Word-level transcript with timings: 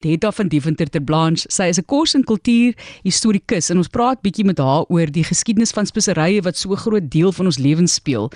Detta 0.00 0.30
van 0.32 0.48
Deventer 0.48 0.86
ter 0.86 1.02
Blanche. 1.02 1.48
Sy 1.50 1.64
is 1.68 1.78
'n 1.78 1.84
kos 1.84 2.14
en 2.14 2.22
kultuur 2.22 2.74
historikus 3.02 3.70
en 3.70 3.76
ons 3.76 3.88
praat 3.88 4.22
bietjie 4.22 4.44
met 4.44 4.58
haar 4.58 4.84
oor 4.88 5.10
die 5.10 5.24
geskiedenis 5.24 5.72
van 5.74 5.86
speserye 5.86 6.42
wat 6.42 6.56
so 6.56 6.76
groot 6.76 7.10
deel 7.10 7.32
van 7.32 7.46
ons 7.46 7.58
lewens 7.58 7.94
speel. 7.94 8.30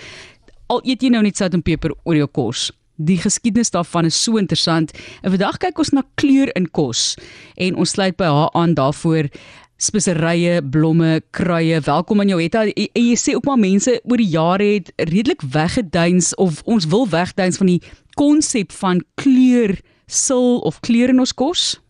Al 0.67 0.81
eet 0.83 1.03
jy 1.03 1.09
nou 1.11 1.23
net 1.23 1.37
sout 1.37 1.55
en 1.55 1.63
peper 1.63 1.95
oor 2.03 2.17
jou 2.17 2.27
kos. 2.27 2.73
Die 2.97 3.17
geskiedenis 3.17 3.71
daarvan 3.71 4.05
is 4.05 4.23
so 4.23 4.37
interessant. 4.39 4.91
En 5.23 5.31
vandag 5.31 5.59
kyk 5.59 5.79
ons 5.79 5.93
na 5.93 6.03
kleur 6.15 6.51
in 6.57 6.67
kos 6.67 7.17
en 7.57 7.77
ons 7.77 7.91
sluit 7.91 8.17
by 8.17 8.25
haar 8.25 8.51
aan 8.55 8.75
daarvoor 8.75 9.31
speserye, 9.77 10.63
blomme, 10.63 11.23
kruie. 11.31 11.81
Welkom 11.81 12.21
aan 12.21 12.29
jou 12.29 12.43
Hetta. 12.43 12.65
Jy, 12.65 12.91
jy 12.93 13.15
sê 13.15 13.37
ook 13.37 13.45
maar 13.45 13.59
mense 13.59 14.01
oor 14.03 14.17
die 14.17 14.35
jare 14.35 14.65
het 14.65 14.93
redelik 14.97 15.43
weggeduins 15.43 16.35
of 16.35 16.63
ons 16.65 16.87
wil 16.87 17.09
wegduins 17.09 17.57
van 17.57 17.67
die 17.67 17.83
konsep 18.15 18.73
van 18.73 19.05
kleur 19.15 19.79
sil 20.07 20.61
of 20.67 20.81
kleur 20.81 21.09
in 21.09 21.23
ons 21.23 21.35
kos? 21.35 21.81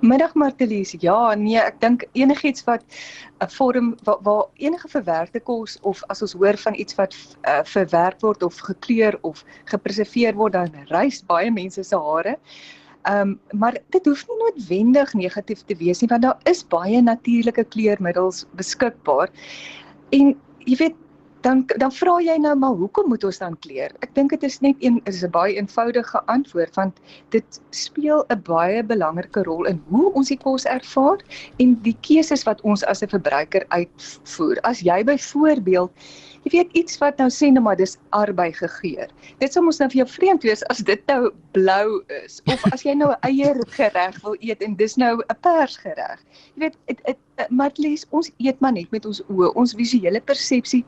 Middag 0.00 0.34
Martelies. 0.34 0.94
Ja, 1.00 1.34
nee, 1.34 1.58
ek 1.60 1.80
dink 1.80 2.04
enigiets 2.16 2.64
wat 2.64 2.84
'n 3.44 3.48
vorm 3.52 3.94
waar, 4.04 4.20
waar 4.22 4.44
enige 4.56 4.88
verwerkte 4.88 5.40
kos 5.40 5.78
of 5.82 6.02
as 6.08 6.22
ons 6.22 6.32
hoor 6.32 6.56
van 6.56 6.74
iets 6.74 6.94
wat 6.94 7.14
uh, 7.44 7.60
verwerk 7.64 8.20
word 8.20 8.42
of 8.42 8.56
gekleur 8.56 9.18
of 9.20 9.44
gepreserveer 9.64 10.34
word, 10.34 10.52
dan 10.52 10.72
rys 10.88 11.22
baie 11.26 11.50
mense 11.50 11.82
se 11.82 11.96
hare. 11.96 12.36
Ehm 13.06 13.20
um, 13.20 13.40
maar 13.58 13.76
dit 13.90 14.06
hoef 14.06 14.26
nie 14.28 14.38
noodwendig 14.38 15.14
negatief 15.14 15.62
te 15.64 15.76
wees 15.76 16.00
nie 16.00 16.08
want 16.08 16.22
daar 16.22 16.38
is 16.44 16.64
baie 16.66 17.02
natuurlike 17.02 17.64
kleurmiddels 17.64 18.46
beskikbaar. 18.56 19.30
En 20.10 20.34
jy 20.66 20.76
weet 20.76 20.96
dan 21.40 21.64
dan 21.76 21.92
vra 21.92 22.16
jy 22.22 22.36
nou 22.40 22.54
maar 22.58 22.76
hoekom 22.78 23.08
moet 23.08 23.24
ons 23.24 23.38
dan 23.38 23.56
kleer? 23.64 23.92
Ek 24.04 24.14
dink 24.14 24.30
dit 24.30 24.42
is 24.42 24.60
net 24.60 24.76
een 24.80 25.00
is 25.04 25.22
'n 25.24 25.30
baie 25.30 25.56
eenvoudige 25.56 26.22
antwoord 26.26 26.74
want 26.76 27.00
dit 27.30 27.60
speel 27.70 28.24
'n 28.30 28.42
baie 28.42 28.82
belangrike 28.82 29.42
rol 29.42 29.64
in 29.64 29.82
hoe 29.88 30.12
ons 30.12 30.28
die 30.28 30.38
kos 30.38 30.64
ervaar 30.64 31.18
en 31.58 31.74
die 31.82 31.96
keuses 32.00 32.44
wat 32.44 32.60
ons 32.60 32.84
as 32.84 33.02
'n 33.02 33.08
verbruiker 33.08 33.64
uitvoer. 33.68 34.60
As 34.62 34.80
jy 34.80 35.04
byvoorbeeld 35.04 35.90
jy 36.46 36.52
weet 36.54 36.76
iets 36.78 36.98
wat 37.02 37.18
nou 37.18 37.26
sê 37.32 37.50
net 37.50 37.64
maar 37.64 37.78
dis 37.78 37.96
arbei 38.14 38.52
gegeur. 38.54 39.10
Dit 39.42 39.54
sou 39.54 39.64
mos 39.66 39.80
nou 39.82 39.88
vir 39.90 40.04
jou 40.04 40.08
vreemd 40.14 40.46
wees 40.46 40.62
as 40.70 40.82
dit 40.86 41.02
nou 41.10 41.32
blou 41.56 42.00
is 42.22 42.38
of 42.52 42.62
as 42.72 42.86
jy 42.86 42.94
nou 42.94 43.10
'n 43.10 43.18
eier 43.26 43.58
gereg 43.74 44.20
wil 44.22 44.36
eet 44.40 44.62
en 44.62 44.76
dis 44.76 44.96
nou 44.96 45.18
'n 45.18 45.38
pers 45.42 45.76
gereg. 45.76 46.22
Jy 46.54 46.60
weet 46.68 46.76
dit 46.86 47.50
maar 47.50 47.72
lees 47.76 48.06
ons 48.10 48.30
eet 48.38 48.60
maar 48.60 48.72
net 48.72 48.90
met 48.92 49.06
ons 49.06 49.22
oë, 49.28 49.54
ons 49.54 49.74
visuele 49.74 50.20
persepsie 50.20 50.84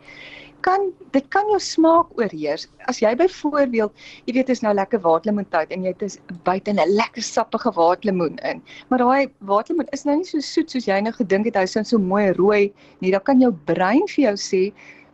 kan 0.60 0.90
dit 1.14 1.26
kan 1.30 1.46
jou 1.52 1.58
smaak 1.60 2.10
oorheers. 2.18 2.66
As 2.90 2.98
jy 3.00 3.14
byvoorbeeld, 3.16 3.92
jy 4.26 4.34
weet 4.34 4.50
is 4.50 4.62
nou 4.64 4.72
lekker 4.74 5.00
waterlemoentyd 5.00 5.70
en 5.70 5.84
jy 5.84 5.94
het 5.94 6.02
'n 6.02 6.70
in 6.70 6.80
'n 6.80 6.94
lekker 6.94 7.22
sappige 7.22 7.70
waterlemoen 7.70 8.38
in. 8.42 8.62
Maar 8.88 8.98
daai 8.98 9.28
waterlemoen 9.38 9.92
is 9.92 10.04
nou 10.04 10.16
nie 10.16 10.24
so 10.24 10.40
soet 10.40 10.70
soos 10.70 10.86
jy 10.86 11.00
nou 11.00 11.12
gedink 11.12 11.46
het 11.46 11.56
hy 11.56 11.66
sou 11.66 11.84
so 11.84 11.98
mooi 11.98 12.32
rooi 12.32 12.72
nie. 13.00 13.10
Dan 13.10 13.22
kan 13.22 13.40
jou 13.40 13.52
brein 13.52 14.06
vir 14.08 14.24
jou 14.24 14.36
sê, 14.36 14.72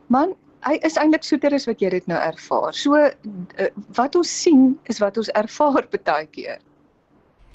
"Man, 0.09 0.35
hy 0.65 0.79
is 0.83 0.97
eintlik 0.97 1.25
soeter 1.25 1.55
as 1.55 1.67
wat 1.67 1.81
jy 1.81 1.91
dit 1.91 2.07
nou 2.07 2.19
ervaar." 2.19 2.75
So 2.75 2.95
uh, 2.97 3.71
wat 3.97 4.17
ons 4.17 4.31
sien 4.43 4.79
is 4.85 4.99
wat 4.99 5.17
ons 5.17 5.33
ervaar 5.35 5.87
baie 6.05 6.27
keer. 6.27 6.59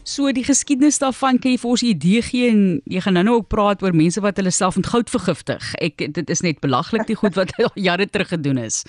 So 0.04 0.32
die 0.32 0.44
geskiedenis 0.44 0.98
daarvan 1.00 1.38
kan 1.38 1.52
jy 1.52 1.58
vir 1.62 1.70
ons 1.70 1.84
'n 1.84 1.94
idee 1.94 2.22
gee 2.22 2.50
en 2.50 2.82
jy 2.86 3.02
gaan 3.02 3.14
nou-nou 3.14 3.36
ook 3.36 3.48
praat 3.48 3.84
oor 3.84 3.94
mense 3.94 4.22
wat 4.22 4.38
hulle 4.38 4.52
self 4.52 4.76
met 4.76 4.88
goud 4.88 5.10
vergiftig. 5.10 5.74
Ek 5.82 5.98
dit 5.98 6.30
is 6.30 6.42
net 6.42 6.60
belaglik 6.60 7.06
die 7.08 7.16
goed 7.16 7.36
wat 7.36 7.54
jare 7.76 8.08
terug 8.08 8.28
gedoen 8.28 8.58
is. 8.58 8.86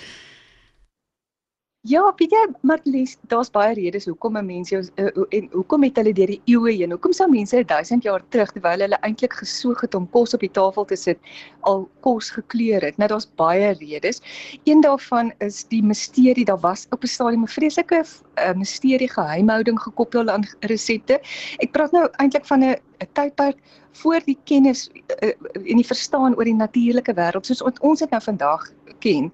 Ja, 1.89 2.03
weet 2.17 2.35
jy, 2.35 2.41
maar 2.61 2.81
lees, 2.85 3.15
daar's 3.33 3.49
baie 3.51 3.73
redes 3.73 4.05
hoekom 4.05 4.37
'n 4.37 4.45
mens 4.47 4.69
jou 4.69 4.83
uh, 5.01 5.23
en 5.33 5.47
hoekom 5.53 5.83
het 5.83 5.97
hulle 5.97 6.13
deur 6.13 6.29
die 6.29 6.43
eeue 6.45 6.75
heen, 6.77 6.91
hoekom 6.93 7.13
sou 7.17 7.29
mense 7.31 7.57
1000 7.65 8.05
jaar 8.05 8.21
terug 8.29 8.53
terwyl 8.53 8.85
hulle 8.85 8.99
eintlik 9.01 9.33
gesoog 9.33 9.81
het 9.81 9.95
om 9.95 10.09
kos 10.11 10.35
op 10.37 10.45
die 10.45 10.51
tafel 10.51 10.85
te 10.85 10.97
sit, 10.97 11.19
al 11.61 11.89
kos 12.05 12.29
gekleur 12.37 12.85
het. 12.85 12.99
Nou 12.99 13.09
daar's 13.09 13.31
baie 13.41 13.73
redes. 13.81 14.21
Een 14.69 14.85
daarvan 14.85 15.33
is 15.39 15.65
die 15.73 15.81
misterie, 15.83 16.45
daar 16.45 16.61
was 16.61 16.87
op 16.91 17.03
'n 17.03 17.07
stadium 17.07 17.49
'n 17.49 17.49
vreeslike 17.49 18.05
uh, 18.05 18.53
misterie 18.53 19.09
geheimhouding 19.09 19.81
gekoppel 19.81 20.29
aan 20.29 20.45
resepte. 20.61 21.21
Ek 21.65 21.73
praat 21.73 21.93
nou 21.93 22.09
eintlik 22.21 22.45
van 22.45 22.61
'n 22.61 22.77
'n 23.01 23.09
tydperk 23.13 23.59
voor 23.93 24.21
die 24.25 24.39
kennis 24.45 24.89
uh, 25.23 25.33
en 25.53 25.77
die 25.77 25.87
verstaan 25.87 26.37
oor 26.37 26.45
die 26.45 26.55
natuurlike 26.55 27.15
wêreld 27.15 27.47
soos 27.47 27.63
ons 27.81 27.99
dit 27.99 28.11
nou 28.11 28.23
vandag 28.23 28.69
ken. 29.01 29.31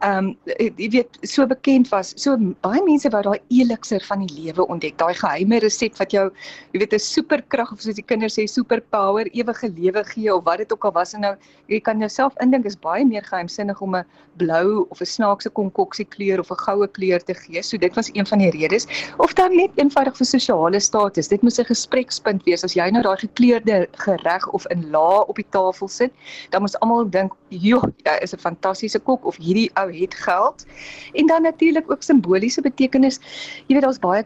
Ehm 0.00 0.30
um, 0.30 0.54
jy 0.78 0.88
weet 0.94 1.18
so 1.26 1.46
bekend 1.46 1.88
was. 1.92 2.12
So 2.16 2.36
baie 2.64 2.80
mense 2.86 3.10
wou 3.12 3.22
daai 3.26 3.40
elixir 3.52 4.02
van 4.06 4.24
die 4.24 4.30
lewe 4.36 4.66
ontdek, 4.72 4.96
daai 5.00 5.14
geheime 5.18 5.60
resep 5.64 5.98
wat 6.00 6.14
jou 6.14 6.28
jy 6.72 6.82
weet 6.82 6.94
'n 6.94 7.02
superkrag 7.04 7.72
of 7.72 7.82
soos 7.82 7.98
die 7.98 8.06
kinders 8.06 8.38
sê 8.38 8.46
superpower, 8.46 9.28
ewige 9.34 9.68
lewe 9.68 10.04
gee 10.12 10.34
of 10.34 10.44
wat 10.44 10.58
dit 10.58 10.72
ook 10.72 10.84
al 10.84 10.92
was 10.92 11.14
en 11.14 11.20
nou 11.26 11.34
jy 11.68 11.80
kan 11.80 11.98
jouself 11.98 12.34
indink 12.40 12.64
is 12.64 12.78
baie 12.78 13.04
meer 13.04 13.24
geheimsinnig 13.24 13.80
om 13.80 13.96
'n 13.96 14.04
blou 14.36 14.86
of 14.90 15.00
'n 15.00 15.06
snaakse 15.06 15.50
konkoksie 15.50 16.06
kleur 16.06 16.40
of 16.40 16.50
'n 16.50 16.62
goue 16.64 16.88
kleur 16.88 17.20
te 17.20 17.34
gee. 17.34 17.62
So 17.62 17.76
dit 17.76 17.94
was 17.94 18.10
een 18.14 18.26
van 18.26 18.38
die 18.38 18.50
redes 18.50 18.86
of 19.18 19.34
dan 19.34 19.56
net 19.56 19.70
eenvoudig 19.76 20.16
vir 20.16 20.26
sosiale 20.26 20.80
status. 20.80 21.28
Dit 21.28 21.42
moes 21.42 21.58
'n 21.58 21.64
gesprekspunt 21.64 22.44
wees 22.44 22.64
as 22.64 22.74
jy 22.74 22.90
nou 22.90 22.99
daai 23.02 23.18
gekleurde 23.18 23.88
gereg 23.92 24.48
of 24.48 24.66
in 24.66 24.90
laag 24.90 25.24
op 25.24 25.36
die 25.36 25.46
tafel 25.50 25.88
sit, 25.88 26.12
dan 26.50 26.60
moes 26.60 26.78
almal 26.80 27.10
dink, 27.10 27.32
"Joh, 27.48 27.82
hy 28.04 28.18
is 28.22 28.34
'n 28.34 28.38
fantastiese 28.38 28.98
kok 28.98 29.24
of 29.24 29.36
hierdie 29.36 29.70
ou 29.74 29.88
het 29.92 30.14
geld. 30.14 30.66
En 31.12 31.26
dan 31.26 31.42
natuurlik 31.42 31.90
ook 31.90 32.02
simboliese 32.02 32.60
betekenis. 32.60 33.20
Jy 33.66 33.74
weet 33.76 33.82
daar's 33.82 33.98
baie 33.98 34.24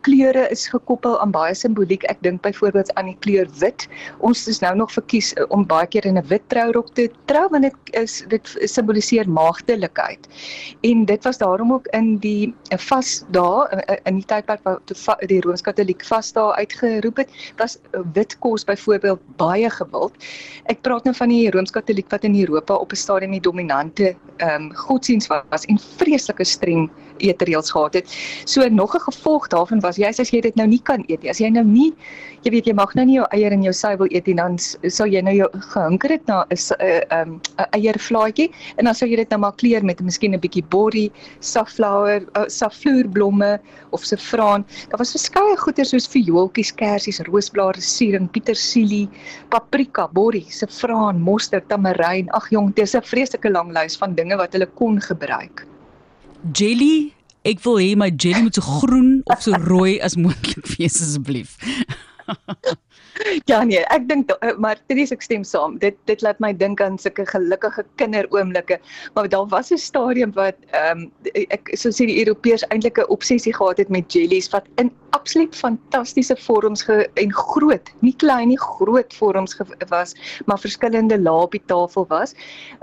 kleure 0.00 0.48
is 0.50 0.66
gekoppel 0.68 1.20
aan 1.20 1.30
baie 1.34 1.54
simboliek. 1.54 2.02
Ek 2.10 2.20
dink 2.22 2.42
byvoorbeeld 2.42 2.94
aan 2.94 3.06
die 3.12 3.16
kleur 3.20 3.48
wit. 3.58 3.88
Ons 4.18 4.46
is 4.48 4.60
nou 4.60 4.74
nog 4.76 4.92
verkies 4.92 5.32
eh, 5.34 5.44
om 5.48 5.66
baie 5.66 5.86
keer 5.86 6.06
in 6.06 6.18
'n 6.18 6.26
wit 6.28 6.42
trourok 6.48 6.94
te 6.94 7.10
trou 7.26 7.48
want 7.50 7.62
dit 7.62 7.74
is 8.02 8.24
dit 8.28 8.56
simboliseer 8.64 9.28
maagdelikheid. 9.28 10.28
En 10.82 11.04
dit 11.04 11.24
was 11.24 11.38
daarom 11.38 11.72
ook 11.72 11.86
in 11.86 12.18
die 12.18 12.54
eh, 12.70 12.78
vas 12.78 13.24
daar 13.30 13.68
eh, 13.68 13.96
in 14.04 14.14
die 14.14 14.26
tydperk 14.26 14.62
wat 14.62 14.92
die 15.26 15.40
Rooms-Katoliek 15.40 16.04
vas 16.04 16.32
daar 16.32 16.54
uitgeroep 16.54 17.16
het, 17.16 17.30
was 17.56 17.78
wit 18.12 18.38
kos 18.38 18.64
byvoorbeeld 18.64 19.20
baie 19.36 19.70
gewild. 19.70 20.14
Ek 20.72 20.82
praat 20.82 21.04
nou 21.04 21.14
van 21.16 21.28
die 21.28 21.50
Rooms-Katoliek 21.50 22.10
wat 22.10 22.24
in 22.24 22.36
Europa 22.40 22.74
op 22.74 22.92
'n 22.92 22.96
stadium 22.96 23.30
die 23.30 23.40
dominante 23.40 24.14
ehm 24.36 24.62
um, 24.62 24.74
godsdiens 24.74 25.26
was 25.26 25.64
en 25.64 25.78
vreeslike 25.78 26.44
streng 26.44 26.90
eetreëls 27.18 27.70
gehad 27.70 27.94
het. 27.94 28.06
So 28.44 28.68
nog 28.68 28.94
'n 28.94 29.00
gevolg 29.10 29.48
daarvan 29.48 29.80
was 29.80 29.96
jy 29.96 30.06
as 30.06 30.30
jy 30.30 30.40
dit 30.40 30.56
nou 30.56 30.66
nie 30.66 30.82
kan 30.82 31.04
eet 31.08 31.22
nie. 31.22 31.30
As 31.30 31.40
jy 31.40 31.50
nou 31.50 31.64
nie 31.64 31.94
jy 32.44 32.52
weet 32.52 32.66
jy 32.68 32.74
mag 32.76 32.92
nou 32.98 33.04
nie 33.08 33.16
jou 33.16 33.24
eier 33.32 33.54
en 33.56 33.62
jou 33.64 33.72
suiwel 33.72 34.10
eet 34.12 34.26
nie, 34.28 34.34
dan 34.36 34.58
sou 34.60 35.06
jy 35.08 35.22
nou 35.24 35.32
jou 35.32 35.46
gehunker 35.72 36.12
het 36.12 36.26
na 36.28 36.44
'n 36.44 36.56
'n 36.56 37.00
ehm, 37.16 37.32
'n 37.58 37.68
eiervlaatjie 37.72 38.50
en 38.76 38.84
dan 38.84 38.94
sou 38.94 39.08
jy 39.08 39.16
dit 39.16 39.30
nou 39.30 39.40
maar 39.40 39.56
kleur 39.56 39.84
met 39.84 40.00
miskien 40.00 40.34
'n 40.34 40.40
bietjie 40.40 40.64
borrie, 40.68 41.10
safflower, 41.40 42.20
uh, 42.36 42.44
saffloerblomme 42.48 43.60
of 43.92 44.04
saffraan. 44.04 44.64
Daar 44.90 44.98
was 44.98 45.16
verskeie 45.16 45.56
goeder 45.56 45.86
soos 45.86 46.06
viooltjies, 46.06 46.74
kersies, 46.74 47.20
roosblare, 47.20 47.80
suuring, 47.80 48.28
petersilie, 48.30 49.08
paprika, 49.48 50.08
borrie, 50.08 50.46
saffraan, 50.48 51.20
mosterd, 51.20 51.68
tamaryn. 51.68 52.28
Ag 52.30 52.50
jong, 52.50 52.74
dis 52.74 52.94
'n 52.94 53.02
vreeslike 53.02 53.50
lang 53.50 53.72
lys 53.72 53.96
van 53.96 54.14
dinge 54.14 54.36
wat 54.36 54.52
hulle 54.52 54.66
kon 54.66 55.00
gebruik 55.00 55.66
jelly. 56.52 57.12
Ek 57.44 57.60
wil 57.64 57.76
hê 57.80 57.90
my 57.96 58.10
jelly 58.10 58.42
moet 58.46 58.56
so 58.56 58.64
groen 58.64 59.20
of 59.28 59.42
so 59.44 59.52
rooi 59.68 59.98
as 60.00 60.16
moontlik 60.20 60.64
wees 60.76 61.00
asseblief. 61.00 61.56
Ja 63.50 63.62
nee, 63.62 63.82
ek 63.94 64.08
dink 64.08 64.30
eh, 64.40 64.54
maar 64.58 64.80
Tries 64.90 65.12
ek 65.14 65.22
stem 65.22 65.44
saam. 65.44 65.78
Dit 65.82 65.98
dit 66.10 66.22
laat 66.24 66.40
my 66.42 66.52
dink 66.56 66.80
aan 66.84 66.98
sulke 66.98 67.26
gelukkige 67.28 67.84
kinderoomblikke. 68.00 68.80
Maar 69.14 69.28
daar 69.28 69.46
was 69.48 69.70
'n 69.70 69.78
stadium 69.78 70.32
wat 70.34 70.56
ehm 70.72 71.06
um, 71.06 71.10
ek 71.48 71.70
so 71.76 71.90
sê 71.90 72.06
die 72.10 72.18
Europeërs 72.24 72.66
eintlik 72.70 72.98
'n 72.98 73.08
obsessie 73.08 73.54
gehad 73.54 73.78
het 73.78 73.88
met 73.88 74.12
jellies 74.12 74.50
wat 74.50 74.66
in 74.76 74.90
absoluut 75.14 75.54
fantastiese 75.56 76.36
vorms 76.36 76.82
ge, 76.82 77.08
en 77.14 77.32
groot, 77.32 77.90
nie 78.00 78.14
klein 78.16 78.48
nie, 78.48 78.58
groot 78.58 79.14
vorms 79.14 79.54
ge, 79.54 79.64
was, 79.88 80.14
maar 80.46 80.58
verskillende 80.58 81.18
lae 81.20 81.46
op 81.46 81.54
die 81.54 81.62
tafel 81.70 82.06
was. 82.08 82.34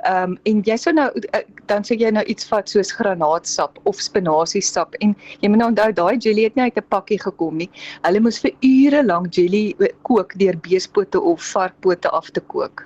Ehm 0.04 0.31
um, 0.31 0.38
en 0.44 0.62
jy 0.66 0.78
sou 0.78 0.94
nou 0.95 1.10
eh, 1.31 1.44
dan 1.69 1.83
sê 1.83 1.98
jy 2.00 2.10
nou 2.12 2.24
iets 2.31 2.48
vat 2.50 2.69
soos 2.69 2.92
granaatsap 2.92 3.78
of 3.83 4.00
spinasiesap 4.01 4.95
en 5.06 5.16
jy 5.42 5.50
moet 5.50 5.62
nou 5.62 5.69
onthou 5.72 5.92
daai 5.94 6.18
jelly 6.18 6.48
het 6.48 6.56
nie 6.56 6.63
uit 6.69 6.78
'n 6.78 6.88
pakkie 6.89 7.19
gekom 7.19 7.57
nie. 7.57 7.69
Hulle 8.07 8.19
moes 8.19 8.39
vir 8.39 8.51
ure 8.62 9.04
lank 9.04 9.33
jelly 9.36 9.75
eh, 9.80 9.92
kook 10.21 10.38
deur 10.38 10.57
beespote 10.62 11.19
of 11.19 11.41
varkpote 11.51 12.09
af 12.09 12.29
te 12.31 12.41
kook 12.53 12.85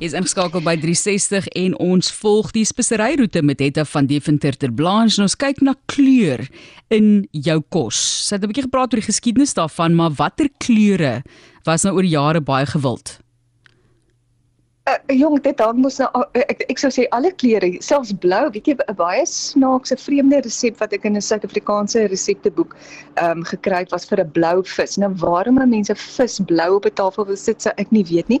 is 0.00 0.14
ingeskakel 0.16 0.62
by 0.64 0.78
360 0.80 1.48
en 1.60 1.74
ons 1.84 2.08
volg 2.22 2.54
die 2.56 2.64
speseryroete 2.64 3.42
met 3.44 3.60
Etta 3.60 3.84
van 3.84 4.06
Deventer 4.08 4.56
ter 4.56 4.72
Blanche 4.72 5.20
en 5.20 5.26
ons 5.26 5.36
kyk 5.36 5.60
na 5.60 5.74
kleur 5.92 6.46
in 6.88 7.26
jou 7.36 7.58
kos. 7.68 7.98
Sy 8.24 8.38
het 8.38 8.44
'n 8.44 8.48
bietjie 8.48 8.64
gepraat 8.64 8.94
oor 8.94 9.00
die 9.00 9.10
geskiedenis 9.12 9.52
daarvan, 9.52 9.94
maar 9.94 10.16
watter 10.16 10.48
kleure 10.58 11.22
was 11.66 11.84
nou 11.84 11.94
oor 11.96 12.04
jare 12.04 12.40
baie 12.40 12.64
gewild? 12.64 13.20
Uh, 14.90 15.14
jong 15.14 15.40
dit 15.44 15.60
hang 15.62 15.78
mos 15.82 15.98
nou 16.00 16.08
uh, 16.18 16.24
ek, 16.34 16.64
ek 16.72 16.80
sou 16.82 16.90
sê 16.94 17.06
alle 17.16 17.30
kleure, 17.42 17.70
selfs 17.84 18.12
blou, 18.22 18.42
weet 18.54 18.70
jy 18.70 18.74
'n 18.76 18.96
baie 18.98 19.24
snaakse 19.26 19.96
vreemde 20.00 20.40
resep 20.44 20.80
wat 20.80 20.92
ek 20.96 21.04
in 21.04 21.16
'n 21.16 21.24
Suid-Afrikaanse 21.24 22.06
resepteboek 22.10 22.76
ehm 23.16 23.40
um, 23.40 23.44
gekry 23.44 23.82
het 23.84 23.92
was 23.94 24.06
vir 24.10 24.20
'n 24.24 24.30
blou 24.36 24.62
vis. 24.64 24.96
Nou 24.98 25.12
waarom 25.22 25.60
mense 25.68 25.94
vis 25.94 26.40
blou 26.46 26.70
op 26.76 26.86
'n 26.86 26.94
tafel 26.94 27.26
wil 27.26 27.36
sit, 27.36 27.62
sou 27.62 27.72
ek 27.76 27.90
nie 27.90 28.04
weet 28.04 28.28
nie. 28.28 28.40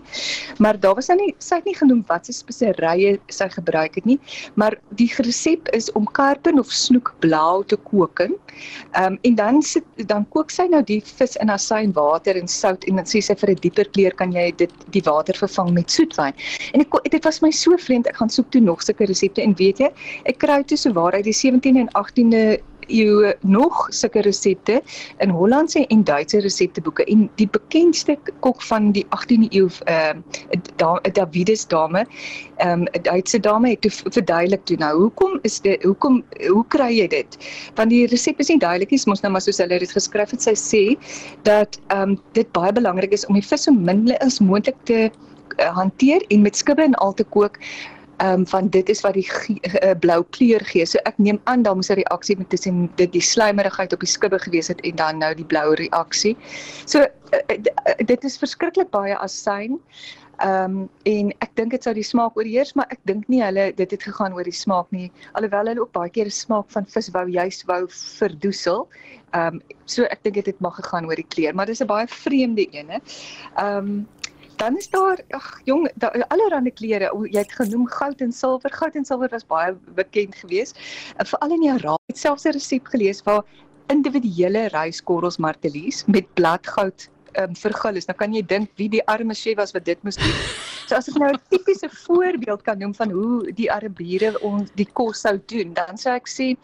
Maar 0.58 0.80
daar 0.80 0.94
was 0.94 1.08
nou 1.08 1.18
nie 1.18 1.34
sy 1.38 1.56
het 1.56 1.64
nie 1.64 1.76
genoem 1.76 2.04
wat 2.08 2.26
se 2.26 2.32
speserye 2.32 3.18
sy 3.28 3.48
gebruik 3.48 3.94
het 3.94 4.04
nie, 4.04 4.18
maar 4.54 4.76
die 4.96 5.10
resep 5.18 5.68
is 5.72 5.92
om 5.92 6.06
karpen 6.06 6.58
of 6.58 6.72
snoek 6.72 7.14
blou 7.20 7.64
te 7.64 7.76
kook. 7.76 8.20
Ehm 8.20 9.04
um, 9.04 9.18
en 9.22 9.34
dan 9.34 9.62
sit 9.62 9.84
dan 10.06 10.26
kook 10.28 10.50
sy 10.50 10.66
nou 10.70 10.82
die 10.82 11.02
vis 11.04 11.36
in 11.36 11.50
asyn 11.50 11.92
water 11.92 12.36
en 12.36 12.48
sout 12.48 12.84
en 12.84 12.96
dan 12.96 13.04
sê 13.04 13.20
sy 13.22 13.34
vir 13.34 13.50
'n 13.50 13.60
dieper 13.60 13.88
kleur 13.90 14.14
kan 14.14 14.32
jy 14.32 14.52
dit 14.56 14.72
die 14.90 15.02
water 15.04 15.34
vervang 15.34 15.72
met 15.74 15.90
soetwyn. 15.90 16.34
En 16.72 16.80
ek 16.84 16.98
dit 17.10 17.24
was 17.24 17.40
my 17.44 17.50
so 17.50 17.76
vreemd. 17.76 18.08
Ek 18.10 18.16
gaan 18.16 18.30
soek 18.30 18.50
toe 18.50 18.60
nog 18.60 18.82
sulke 18.82 19.08
resepte 19.10 19.42
en 19.42 19.54
weet 19.58 19.78
jy, 19.78 19.92
ek 20.24 20.38
kry 20.42 20.62
toe 20.62 20.78
so 20.78 20.92
waar 20.92 21.16
uit 21.18 21.24
die 21.24 21.36
17de 21.36 21.86
en 21.86 21.94
18de 21.98 22.44
eeu 22.90 23.32
nog 23.40 23.86
sulke 23.88 24.20
resepte 24.20 24.82
in 25.18 25.30
Hollandse 25.30 25.86
en 25.86 26.04
Duitse 26.04 26.40
resepteboeke 26.40 27.04
en 27.04 27.28
die 27.40 27.48
bekendste 27.48 28.16
kok 28.40 28.62
van 28.62 28.90
die 28.96 29.06
18de 29.16 29.48
eeu 29.50 29.68
ehm 29.84 30.22
uh, 30.82 30.96
Davidus 31.12 31.66
dame 31.66 32.04
ehm 32.56 32.82
um, 32.82 32.86
'n 32.92 33.02
Duitse 33.02 33.40
dame 33.40 33.70
het 33.70 33.80
toe 33.80 33.90
verduidelik 33.90 34.64
toe 34.64 34.76
nou 34.76 34.94
hoekom 34.98 35.38
is 35.42 35.60
dit 35.60 35.82
hoekom 35.82 36.24
hoe 36.48 36.64
kry 36.68 36.90
jy 36.98 37.08
dit 37.08 37.38
want 37.74 37.90
die 37.90 38.06
resep 38.06 38.40
is 38.40 38.48
nie 38.48 38.58
duidelik 38.58 38.90
nie 38.90 39.02
mos 39.06 39.22
nou 39.22 39.32
maar 39.32 39.46
soos 39.46 39.58
hulle 39.58 39.78
dit 39.78 39.92
geskryf 39.92 40.30
het 40.30 40.42
sy 40.42 40.54
sê 40.54 40.84
dat 41.42 41.80
ehm 41.88 42.10
um, 42.10 42.18
dit 42.32 42.52
baie 42.52 42.72
belangrik 42.72 43.12
is 43.12 43.26
om 43.26 43.34
die 43.34 43.46
vis 43.46 43.64
so 43.64 43.72
min 43.72 44.08
as 44.20 44.40
moontlik 44.40 44.76
te 44.84 45.10
uh, 45.58 45.72
hanteer 45.76 46.24
en 46.28 46.42
met 46.42 46.56
skibbe 46.56 46.82
en 46.82 46.94
al 46.94 47.14
te 47.14 47.24
kook 47.24 47.58
ehm 48.20 48.40
um, 48.40 48.46
van 48.46 48.68
dit 48.68 48.88
is 48.88 49.00
wat 49.00 49.14
die 49.16 49.28
uh, 49.64 49.90
blou 49.98 50.24
kleur 50.36 50.60
gee. 50.68 50.84
So 50.86 51.00
ek 51.08 51.16
neem 51.16 51.40
aan 51.48 51.62
daar 51.64 51.74
moes 51.74 51.88
'n 51.88 51.96
reaksie 52.02 52.36
met 52.36 52.48
tussen 52.52 52.90
dit 53.00 53.12
die 53.12 53.22
slijmerigheid 53.22 53.92
op 53.92 54.00
die 54.00 54.08
skibbe 54.08 54.38
gewees 54.38 54.68
het 54.68 54.80
en 54.80 54.96
dan 54.96 55.18
nou 55.18 55.34
die 55.34 55.44
blou 55.44 55.74
reaksie. 55.74 56.36
So 56.84 57.00
uh, 57.00 57.40
uh, 57.48 57.94
dit 58.04 58.24
is 58.24 58.36
verskriklik 58.38 58.90
baie 58.90 59.16
asyn. 59.16 59.80
Ehm 60.40 60.64
um, 60.64 60.88
en 61.04 61.32
ek 61.44 61.50
dink 61.54 61.70
dit 61.70 61.82
sou 61.84 61.92
die 61.94 62.04
smaak 62.04 62.36
oorheers, 62.36 62.72
maar 62.72 62.86
ek 62.90 63.00
dink 63.08 63.26
nie 63.28 63.42
hulle 63.44 63.72
dit 63.76 63.90
het 63.90 64.02
gegaan 64.02 64.36
oor 64.36 64.44
die 64.44 64.56
smaak 64.56 64.88
nie. 64.90 65.10
Alhoewel 65.32 65.72
hulle 65.72 65.80
ook 65.80 65.92
baie 65.92 66.12
keer 66.12 66.28
die 66.28 66.36
smaak 66.36 66.68
van 66.72 66.86
vis 66.88 67.10
wou 67.16 67.26
juis 67.28 67.64
wou 67.68 67.82
verdoesel. 67.88 68.86
Ehm 69.32 69.60
um, 69.60 69.60
so 69.84 70.04
ek 70.04 70.22
dink 70.24 70.34
dit 70.40 70.46
het 70.52 70.60
mag 70.60 70.76
gegaan 70.76 71.08
oor 71.08 71.16
die 71.16 71.28
kleur, 71.28 71.54
maar 71.54 71.66
dis 71.66 71.80
'n 71.80 71.86
baie 71.86 72.08
vreemde 72.08 72.68
ene. 72.72 73.00
Ehm 73.56 73.76
um, 73.76 74.08
dan 74.60 74.76
is 74.76 74.88
daar 74.92 75.20
ag 75.36 75.48
jong 75.64 75.88
allerlei 76.28 76.72
klere. 76.76 77.08
Jy 77.32 77.40
het 77.40 77.52
genoem 77.56 77.86
goud 77.88 78.20
en 78.20 78.32
silwer. 78.32 78.72
Goud 78.72 78.98
en 78.98 79.06
silwer 79.08 79.32
was 79.32 79.46
baie 79.48 79.72
bekend 79.96 80.36
geweest. 80.36 80.76
Veral 81.16 81.56
in 81.56 81.64
die 81.64 81.72
Arabië 81.72 82.12
het 82.12 82.20
selfs 82.20 82.44
'n 82.44 82.52
resep 82.56 82.92
gelees 82.92 83.22
waar 83.24 83.44
individuele 83.88 84.68
ryskorrels 84.74 85.38
martelies 85.38 86.04
met 86.06 86.28
bladgoud 86.34 87.08
um, 87.40 87.56
vergul 87.56 87.96
is. 87.96 88.06
Nou 88.06 88.16
kan 88.18 88.34
jy 88.34 88.42
dink 88.42 88.70
wie 88.76 88.88
die 88.88 89.04
arme 89.06 89.34
chef 89.34 89.56
was 89.56 89.72
wat 89.72 89.84
dit 89.84 90.02
moes 90.02 90.20
doen. 90.20 90.36
So 90.86 90.96
as 90.96 91.08
ek 91.08 91.16
nou 91.16 91.32
'n 91.32 91.40
tipiese 91.48 91.88
voorbeeld 92.06 92.62
kan 92.62 92.78
noem 92.78 92.94
van 92.94 93.10
hoe 93.10 93.52
die 93.52 93.72
Arabiere 93.72 94.40
ons 94.40 94.70
die 94.74 94.88
kos 94.92 95.20
sou 95.20 95.38
doen 95.46 95.72
dan 95.72 95.96
sou 95.96 96.14
ek 96.14 96.28
sê 96.28 96.56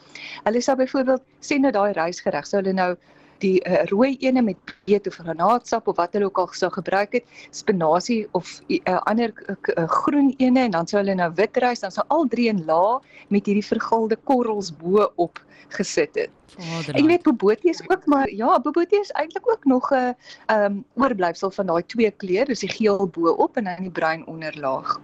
hulle 0.44 0.60
sou 0.60 0.76
byvoorbeeld 0.76 1.22
sê 1.40 1.58
nou 1.58 1.72
daai 1.72 1.92
rysgereg 1.92 2.46
sou 2.46 2.60
hulle 2.60 2.72
nou 2.72 2.96
die 3.38 3.60
uh, 3.68 3.84
rooi 3.90 4.16
ene 4.20 4.42
met 4.42 4.56
beet 4.84 5.06
of 5.06 5.14
granaatsap 5.14 5.88
of 5.88 5.96
wat 5.96 6.12
hulle 6.12 6.28
ook 6.30 6.38
al 6.38 6.48
sou 6.52 6.70
gebruik 6.70 7.12
het, 7.12 7.24
spinasie 7.50 8.26
of 8.32 8.60
'n 8.68 8.80
uh, 8.84 9.00
ander 9.10 9.32
uh, 9.48 9.88
groen 9.88 10.34
ene 10.36 10.60
en 10.60 10.70
dan 10.70 10.86
sou 10.86 11.02
hulle 11.02 11.14
nou 11.14 11.30
wit 11.34 11.56
rys, 11.56 11.80
dan 11.80 11.90
sou 11.90 12.04
al 12.08 12.26
drie 12.28 12.48
in 12.48 12.64
laag 12.64 13.02
met 13.28 13.46
hierdie 13.46 13.66
vergulde 13.66 14.16
korrels 14.16 14.76
bo 14.76 15.12
op 15.16 15.42
gesit 15.68 16.14
het. 16.14 16.30
Vader. 16.56 16.94
Ek 16.94 17.06
weet 17.06 17.22
bobotie 17.22 17.70
is 17.70 17.82
ook 17.88 18.06
maar 18.06 18.30
ja, 18.30 18.60
bobotie 18.60 19.00
is 19.00 19.10
eintlik 19.10 19.48
ook 19.50 19.64
nog 19.64 19.90
'n 19.90 20.14
ehm 20.46 20.64
um, 20.64 20.84
oorblyfsel 20.94 21.50
van 21.50 21.66
daai 21.66 21.86
twee 21.86 22.10
kleure, 22.10 22.44
dis 22.44 22.60
die 22.60 22.68
geel 22.68 23.08
bo 23.08 23.30
op 23.30 23.56
en 23.56 23.64
dan 23.64 23.82
die 23.82 23.90
bruin 23.90 24.26
onderlaag. 24.26 25.00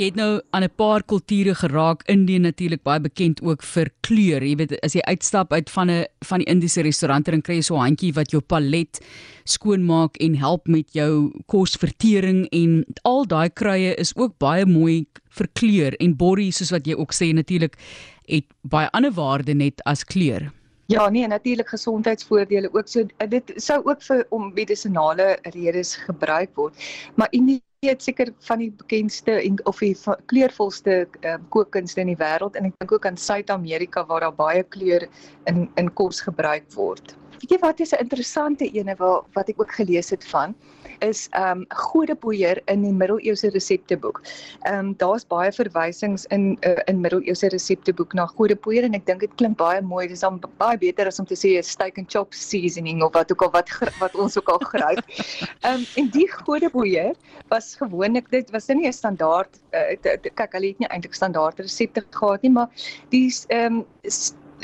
Jy 0.00 0.06
het 0.08 0.16
nou 0.16 0.40
aan 0.56 0.64
'n 0.64 0.72
paar 0.76 1.02
kulture 1.04 1.54
geraak. 1.54 2.02
Indië 2.08 2.38
natuurlik 2.38 2.82
baie 2.82 3.00
bekend 3.00 3.42
ook 3.42 3.62
vir 3.62 3.90
kleur. 4.00 4.42
Jy 4.42 4.56
weet 4.56 4.80
as 4.80 4.94
jy 4.94 5.00
uitstap 5.00 5.52
uit 5.52 5.70
van 5.70 5.90
'n 5.90 6.04
van 6.24 6.38
die 6.38 6.46
Indiese 6.48 6.80
restaurante 6.80 7.30
en 7.30 7.42
kry 7.42 7.54
jy 7.54 7.60
so 7.62 7.76
'n 7.76 7.80
handjie 7.80 8.12
wat 8.12 8.30
jou 8.30 8.40
palet 8.40 9.00
skoonmaak 9.44 10.16
en 10.16 10.34
help 10.34 10.66
met 10.66 10.92
jou 10.92 11.30
kosvertering 11.46 12.46
en 12.50 12.84
al 13.02 13.26
daai 13.26 13.50
kruie 13.50 13.94
is 13.94 14.16
ook 14.16 14.38
baie 14.38 14.66
mooi 14.66 15.06
vir 15.28 15.48
kleur 15.52 15.94
en 16.00 16.16
borrie 16.16 16.52
soos 16.52 16.70
wat 16.70 16.86
jy 16.86 16.94
ook 16.94 17.12
sê 17.12 17.32
natuurlik 17.34 17.76
het 18.26 18.44
baie 18.62 18.88
ander 18.92 19.12
waarde 19.12 19.54
net 19.54 19.82
as 19.84 20.04
kleur. 20.04 20.52
Ja, 20.86 21.10
nee, 21.10 21.26
natuurlik 21.26 21.68
gesondheidsvoordele 21.68 22.68
ook. 22.72 22.88
So 22.88 23.04
dit 23.28 23.52
sou 23.56 23.82
ook 23.84 24.02
vir 24.02 24.26
om 24.30 24.52
medisonale 24.54 25.38
redes 25.42 25.96
gebruik 25.96 26.50
word. 26.54 26.74
Maar 27.14 27.28
Indië 27.30 27.60
het 27.90 28.02
seker 28.02 28.28
van 28.46 28.60
die 28.62 28.70
bekendste 28.70 29.32
en 29.42 29.56
of 29.66 29.80
die 29.82 29.96
kleurvolste 30.30 31.08
um, 31.26 31.46
kookkunste 31.50 32.00
in 32.04 32.12
die 32.12 32.18
wêreld 32.20 32.54
en 32.54 32.68
ek 32.68 32.76
dink 32.78 32.92
ook 32.94 33.08
aan 33.08 33.18
Suid-Amerika 33.18 34.04
waar 34.06 34.22
daar 34.22 34.36
baie 34.38 34.62
kleur 34.62 35.08
in 35.50 35.64
in 35.80 35.90
kos 35.98 36.22
gebruik 36.22 36.68
word. 36.76 37.16
Weet 37.42 37.50
jy 37.50 37.58
wat 37.58 37.80
is 37.80 37.92
'n 37.92 38.04
interessante 38.06 38.70
ene 38.70 38.94
wat 38.98 39.26
wat 39.34 39.48
ek 39.48 39.60
ook 39.60 39.72
gelees 39.74 40.10
het 40.10 40.24
van? 40.24 40.54
is 41.02 41.26
ehm 41.30 41.62
um, 41.62 41.64
godepoeier 41.68 42.60
in 42.70 42.82
die 42.86 42.92
middeleeuse 42.92 43.50
resepteboek. 43.54 44.20
Ehm 44.62 44.78
um, 44.78 44.92
daar's 45.02 45.24
baie 45.26 45.52
verwysings 45.52 46.26
in 46.36 46.44
uh, 46.68 46.78
in 46.86 47.00
middeleeuse 47.00 47.48
resepteboek 47.54 48.14
na 48.18 48.26
godepoeier 48.26 48.86
en 48.88 48.94
ek 48.98 49.06
dink 49.06 49.24
dit 49.26 49.34
klink 49.40 49.58
baie 49.60 49.80
mooi. 49.82 50.06
Dit 50.06 50.16
is 50.16 50.24
dan 50.26 50.40
baie 50.62 50.78
beter 50.78 51.10
as 51.10 51.18
om 51.22 51.26
te 51.26 51.38
sê 51.38 51.54
steak 51.66 51.98
and 51.98 52.10
chop 52.10 52.34
seasoning 52.34 53.02
of 53.02 53.14
wat 53.18 53.32
ook 53.32 53.46
al 53.48 53.52
wat 53.56 53.72
wat 54.00 54.14
ons 54.14 54.38
ook 54.38 54.54
al 54.54 54.62
gebruik. 54.66 55.02
Ehm 55.62 55.80
um, 55.80 55.86
en 55.96 56.12
die 56.14 56.28
godepoeier 56.32 57.14
was 57.50 57.74
gewoonlik 57.80 58.30
dit 58.30 58.50
was 58.50 58.68
nie 58.68 58.86
'n 58.86 58.92
standaard 58.92 59.60
uh, 59.74 60.20
kyk 60.34 60.52
hulle 60.52 60.72
het 60.72 60.78
nie 60.78 60.88
eintlik 60.88 61.14
standaard 61.14 61.58
resepte 61.58 62.04
gehad 62.10 62.42
nie, 62.42 62.50
maar 62.50 62.70
dis 63.10 63.44
ehm 63.48 63.82
um, 63.82 63.84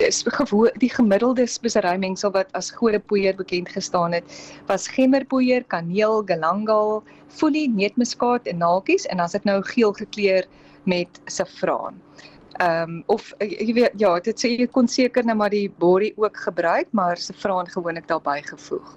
is 0.00 0.23
gewoon 0.27 0.71
die 0.83 0.91
gemiddelde 0.91 1.47
speserymengsel 1.47 2.31
wat 2.35 2.53
as 2.53 2.71
godepoeier 2.71 3.37
bekend 3.37 3.69
gestaan 3.69 4.12
het 4.12 4.25
was 4.67 4.89
gemmerpoeier, 4.89 5.65
kaneel, 5.65 6.23
galangal, 6.27 7.03
foelie, 7.29 7.69
neutmuskaat 7.71 8.47
en 8.47 8.59
naaltjies 8.59 9.06
en 9.06 9.21
as 9.21 9.37
dit 9.37 9.45
nou 9.45 9.62
geel 9.62 9.93
gekleur 9.93 10.47
met 10.85 11.21
saffraan. 11.27 12.00
Ehm 12.59 12.91
um, 12.91 13.03
of 13.06 13.35
jy 13.39 13.73
weet 13.75 14.00
ja, 14.00 14.17
dit 14.21 14.41
sê 14.41 14.50
jy 14.56 14.67
kon 14.67 14.89
seker 14.89 15.25
net 15.25 15.37
maar 15.37 15.53
die 15.55 15.69
borrie 15.79 16.15
ook 16.17 16.37
gebruik, 16.47 16.89
maar 16.91 17.17
saffraan 17.17 17.69
gewoonlik 17.71 18.09
daarbey 18.09 18.43
gevoeg. 18.43 18.97